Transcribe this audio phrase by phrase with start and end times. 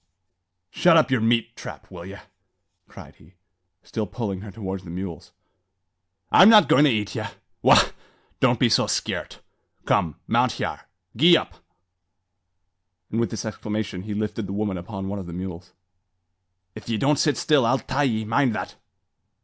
[0.71, 2.17] "Shut up yer meat trap, will ye?"
[2.87, 3.35] cried he,
[3.83, 5.31] still pulling her towards the mules;
[6.31, 7.23] "I'm not goin' to eat ye.
[7.61, 7.93] Wagh!
[8.39, 9.41] Don't be so skeert.
[9.85, 10.15] Come!
[10.25, 10.87] mount hyar.
[11.15, 11.53] Gee yup!"
[13.11, 15.71] And with this exclamation he lifted the woman upon one of the mules.
[16.73, 18.77] "If ye don't sit still, I'll tie ye; mind that!"